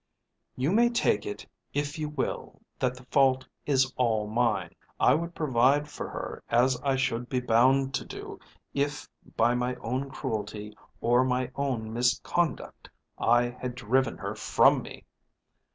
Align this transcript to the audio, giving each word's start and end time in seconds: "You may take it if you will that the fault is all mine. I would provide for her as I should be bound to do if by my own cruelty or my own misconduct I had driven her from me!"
"You 0.55 0.71
may 0.71 0.89
take 0.89 1.27
it 1.27 1.45
if 1.75 1.99
you 1.99 2.09
will 2.09 2.59
that 2.79 2.95
the 2.95 3.05
fault 3.11 3.47
is 3.67 3.93
all 3.97 4.25
mine. 4.25 4.73
I 4.99 5.13
would 5.13 5.35
provide 5.35 5.87
for 5.87 6.09
her 6.09 6.41
as 6.49 6.75
I 6.83 6.95
should 6.95 7.29
be 7.29 7.39
bound 7.39 7.93
to 7.93 8.05
do 8.05 8.39
if 8.73 9.07
by 9.37 9.53
my 9.53 9.75
own 9.75 10.09
cruelty 10.09 10.75
or 11.01 11.23
my 11.23 11.51
own 11.53 11.93
misconduct 11.93 12.89
I 13.19 13.49
had 13.51 13.75
driven 13.75 14.17
her 14.17 14.33
from 14.33 14.81
me!" 14.81 15.03